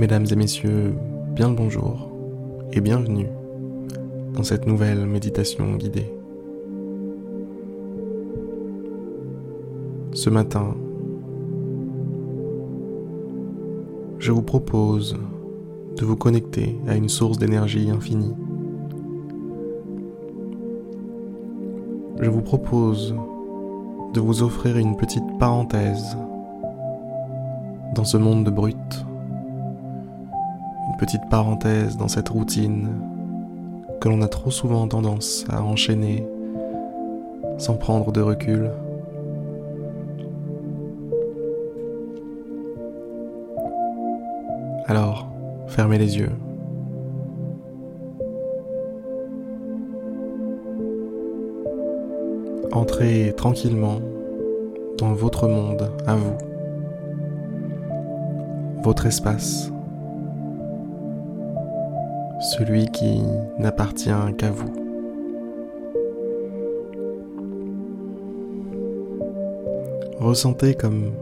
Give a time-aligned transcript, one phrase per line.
[0.00, 0.94] Mesdames et messieurs,
[1.34, 2.10] bien le bonjour
[2.72, 3.28] et bienvenue
[4.32, 6.10] dans cette nouvelle méditation guidée.
[10.14, 10.74] Ce matin,
[14.18, 15.18] je vous propose
[15.98, 18.32] de vous connecter à une source d'énergie infinie.
[22.22, 23.14] Je vous propose
[24.14, 26.16] de vous offrir une petite parenthèse
[27.94, 29.04] dans ce monde de brut.
[31.00, 32.90] Petite parenthèse dans cette routine
[34.02, 36.26] que l'on a trop souvent tendance à enchaîner
[37.56, 38.70] sans prendre de recul.
[44.84, 45.26] Alors,
[45.68, 46.32] fermez les yeux.
[52.72, 54.00] Entrez tranquillement
[54.98, 56.36] dans votre monde à vous,
[58.82, 59.72] votre espace,
[62.40, 63.22] celui qui
[63.58, 64.72] n'appartient qu'à vous.
[70.18, 71.12] Ressentez comme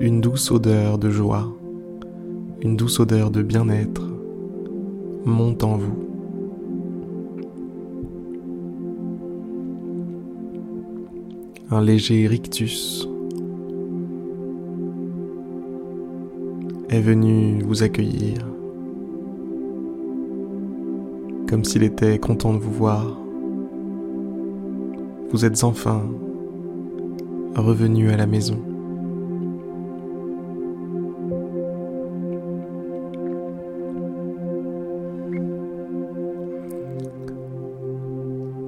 [0.00, 1.48] une douce odeur de joie,
[2.62, 4.02] une douce odeur de bien-être
[5.24, 6.10] monte en vous.
[11.72, 13.08] un léger rictus
[16.88, 18.38] est venu vous accueillir,
[21.50, 23.18] comme s'il était content de vous voir.
[25.32, 26.02] Vous êtes enfin
[27.56, 28.56] revenu à la maison.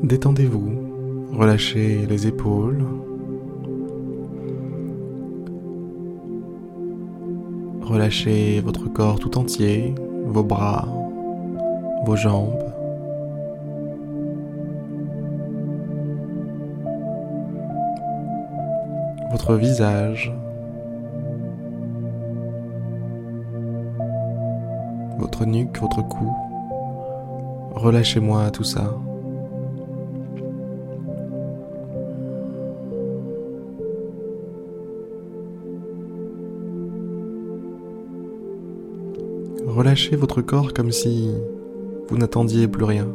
[0.02, 0.72] Détendez-vous
[1.32, 2.84] Relâchez les épaules.
[7.82, 9.94] Relâchez votre corps tout entier,
[10.26, 10.88] vos bras,
[12.04, 12.71] vos jambes.
[19.56, 20.32] Visage.
[25.18, 26.32] Votre nuque, votre cou.
[27.74, 28.94] Relâchez-moi tout ça.
[39.66, 41.30] Relâchez votre corps comme si
[42.08, 43.08] vous n'attendiez plus rien.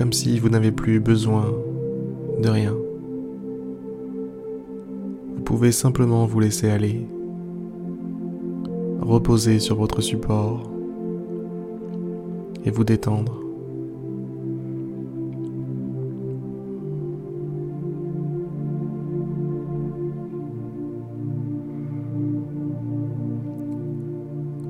[0.00, 1.52] Comme si vous n'avez plus besoin
[2.42, 2.74] de rien.
[5.36, 7.06] Vous pouvez simplement vous laisser aller,
[9.02, 10.70] reposer sur votre support
[12.64, 13.42] et vous détendre.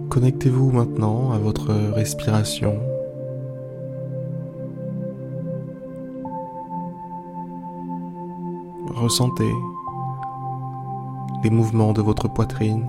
[0.09, 2.90] Connectez-vous maintenant à votre respiration.
[9.01, 9.55] Ressentez
[11.43, 12.87] les mouvements de votre poitrine.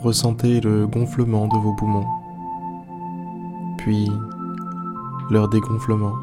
[0.00, 2.06] Ressentez le gonflement de vos poumons,
[3.76, 4.08] puis
[5.30, 6.14] leur dégonflement.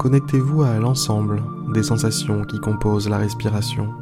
[0.00, 3.94] Connectez-vous à l'ensemble des sensations qui composent la respiration.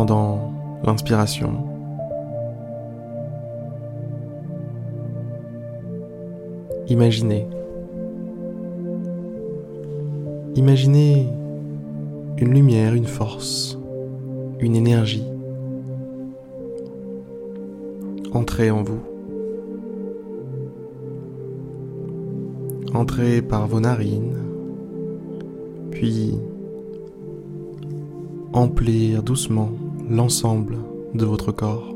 [0.00, 0.50] Pendant
[0.82, 1.52] l'inspiration,
[6.88, 7.46] imaginez.
[10.54, 11.28] Imaginez
[12.38, 13.78] une lumière, une force
[14.60, 15.26] une énergie
[18.32, 19.02] entrer en vous.
[22.94, 24.38] Entrez par vos narines,
[25.90, 26.38] puis
[28.54, 29.68] emplir doucement
[30.10, 30.76] l'ensemble
[31.14, 31.94] de votre corps.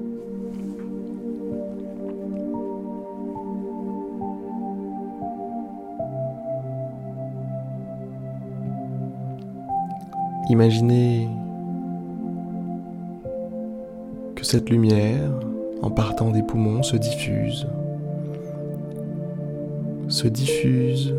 [10.49, 11.29] Imaginez
[14.45, 15.31] cette lumière,
[15.83, 17.67] en partant des poumons, se diffuse,
[20.09, 21.15] se diffuse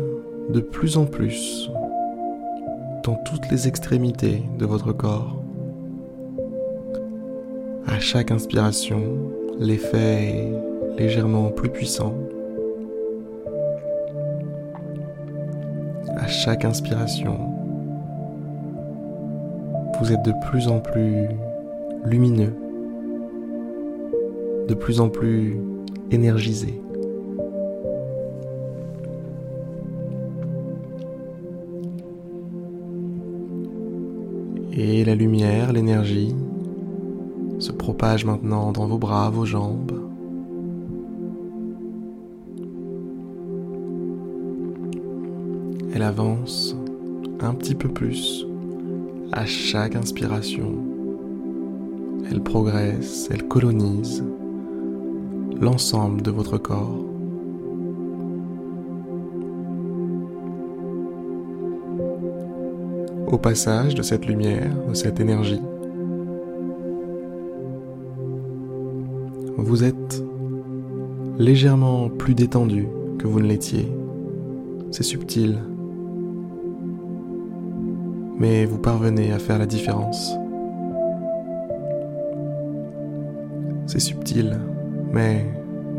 [0.48, 1.68] de plus en plus
[3.04, 5.45] dans toutes les extrémités de votre corps.
[7.88, 9.00] À chaque inspiration,
[9.60, 12.14] l'effet est légèrement plus puissant.
[16.16, 17.38] À chaque inspiration,
[20.00, 21.28] vous êtes de plus en plus
[22.04, 22.52] lumineux,
[24.66, 25.56] de plus en plus
[26.10, 26.80] énergisé.
[34.72, 36.34] Et la lumière, l'énergie
[37.58, 40.00] se propage maintenant dans vos bras, vos jambes.
[45.94, 46.76] Elle avance
[47.40, 48.46] un petit peu plus
[49.32, 50.74] à chaque inspiration.
[52.30, 54.24] Elle progresse, elle colonise
[55.60, 57.04] l'ensemble de votre corps.
[63.26, 65.60] Au passage de cette lumière, de cette énergie,
[69.56, 70.22] vous êtes
[71.38, 72.86] légèrement plus détendu
[73.18, 73.90] que vous ne l'étiez.
[74.90, 75.58] C'est subtil,
[78.38, 80.36] mais vous parvenez à faire la différence.
[83.86, 84.58] C'est subtil,
[85.12, 85.46] mais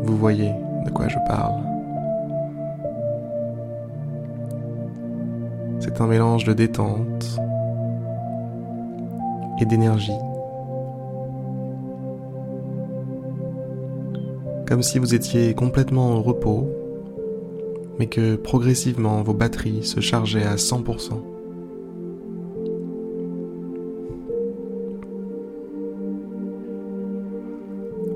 [0.02, 0.52] vous voyez
[0.84, 1.60] de quoi je parle.
[5.80, 7.40] C'est un mélange de détente
[9.60, 10.12] et d'énergie.
[14.68, 16.68] Comme si vous étiez complètement au repos,
[17.98, 21.22] mais que progressivement vos batteries se chargeaient à 100%.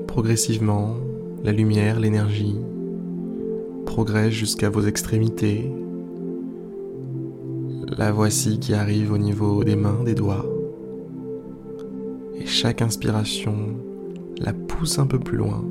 [0.05, 0.95] Progressivement,
[1.43, 2.55] la lumière, l'énergie
[3.87, 5.71] progresse jusqu'à vos extrémités.
[7.97, 10.45] La voici qui arrive au niveau des mains, des doigts.
[12.35, 13.55] Et chaque inspiration
[14.37, 15.63] la pousse un peu plus loin.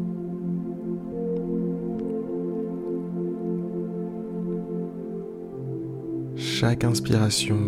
[6.65, 7.59] Chaque inspiration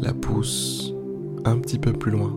[0.00, 0.94] la pousse
[1.44, 2.32] un petit peu plus loin.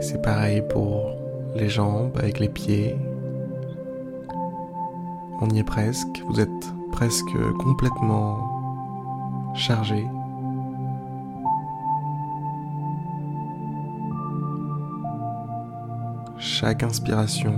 [0.00, 1.14] C'est pareil pour
[1.54, 2.96] les jambes avec les pieds.
[5.42, 6.48] On y est presque, vous êtes
[6.90, 10.06] presque complètement chargé.
[16.44, 17.54] Chaque inspiration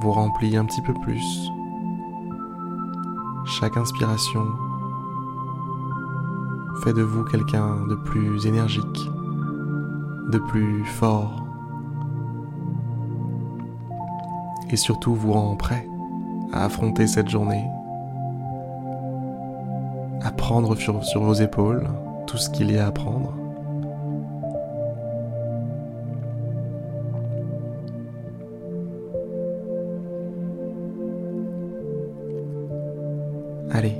[0.00, 1.50] vous remplit un petit peu plus.
[3.44, 4.46] Chaque inspiration
[6.84, 9.10] fait de vous quelqu'un de plus énergique,
[10.28, 11.44] de plus fort
[14.70, 15.88] et surtout vous rend prêt
[16.52, 17.68] à affronter cette journée,
[20.22, 21.88] à prendre sur, vos épaules
[22.28, 23.41] tout ce qu'il y a à prendre.
[33.74, 33.94] Allez,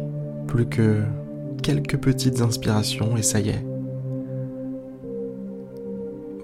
[0.49, 1.01] plus que
[1.63, 3.65] quelques petites inspirations et ça y est.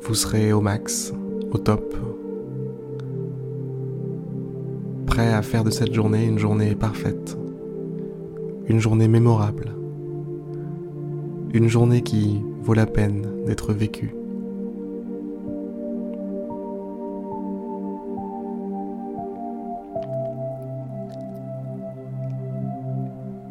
[0.01, 1.13] Vous serez au max,
[1.51, 1.95] au top.
[5.05, 7.37] Prêt à faire de cette journée une journée parfaite.
[8.67, 9.75] Une journée mémorable.
[11.53, 14.15] Une journée qui vaut la peine d'être vécue.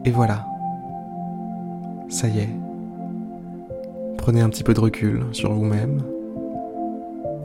[0.07, 0.45] Et voilà.
[2.07, 2.49] Ça y est.
[4.17, 6.01] Prenez un petit peu de recul sur vous-même.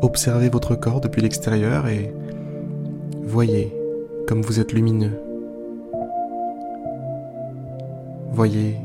[0.00, 2.14] Observez votre corps depuis l'extérieur et
[3.24, 3.76] voyez
[4.28, 5.18] comme vous êtes lumineux.
[8.30, 8.76] Voyez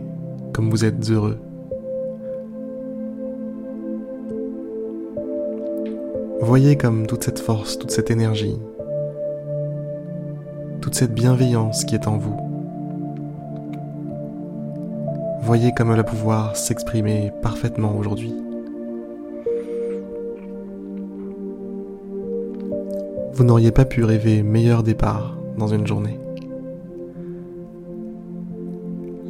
[0.53, 1.37] comme vous êtes heureux.
[6.41, 8.57] Voyez comme toute cette force, toute cette énergie,
[10.81, 12.46] toute cette bienveillance qui est en vous.
[15.47, 18.33] Voyez comme elle va pouvoir s'exprimer parfaitement aujourd'hui.
[23.31, 26.19] Vous n'auriez pas pu rêver meilleur départ dans une journée.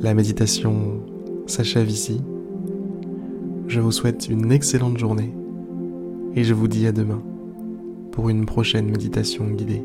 [0.01, 1.03] La méditation
[1.45, 2.19] s'achève ici.
[3.67, 5.31] Je vous souhaite une excellente journée
[6.33, 7.21] et je vous dis à demain
[8.11, 9.83] pour une prochaine méditation guidée.